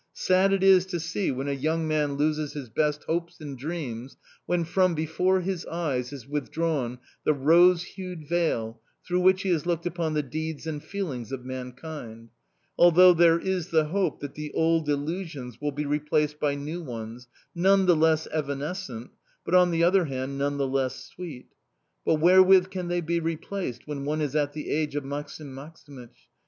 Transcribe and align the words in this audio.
Sad 0.13 0.51
it 0.51 0.63
is 0.63 0.87
to 0.87 0.99
see 0.99 1.29
when 1.29 1.47
a 1.47 1.51
young 1.51 1.87
man 1.87 2.13
loses 2.15 2.53
his 2.53 2.69
best 2.69 3.03
hopes 3.03 3.39
and 3.39 3.55
dreams, 3.55 4.17
when 4.47 4.63
from 4.63 4.95
before 4.95 5.41
his 5.41 5.63
eyes 5.67 6.11
is 6.11 6.27
withdrawn 6.27 6.97
the 7.23 7.35
rose 7.35 7.83
hued 7.83 8.27
veil 8.27 8.81
through 9.05 9.19
which 9.19 9.43
he 9.43 9.49
has 9.49 9.67
looked 9.67 9.85
upon 9.85 10.15
the 10.15 10.23
deeds 10.23 10.65
and 10.65 10.83
feelings 10.83 11.31
of 11.31 11.45
mankind; 11.45 12.29
although 12.79 13.13
there 13.13 13.37
is 13.39 13.67
the 13.69 13.89
hope 13.89 14.21
that 14.21 14.33
the 14.33 14.51
old 14.53 14.89
illusions 14.89 15.61
will 15.61 15.71
be 15.71 15.85
replaced 15.85 16.39
by 16.39 16.55
new 16.55 16.81
ones, 16.81 17.27
none 17.53 17.85
the 17.85 17.95
less 17.95 18.25
evanescent, 18.31 19.11
but, 19.45 19.53
on 19.53 19.69
the 19.69 19.83
other 19.83 20.05
hand, 20.05 20.35
none 20.35 20.57
the 20.57 20.67
less 20.67 21.03
sweet. 21.05 21.49
But 22.03 22.15
wherewith 22.15 22.71
can 22.71 22.87
they 22.87 23.01
be 23.01 23.19
replaced 23.19 23.85
when 23.87 24.03
one 24.05 24.19
is 24.21 24.35
at 24.35 24.53
the 24.53 24.71
age 24.71 24.95
of 24.95 25.03
Maksim 25.05 25.53
Maksimych? 25.53 26.25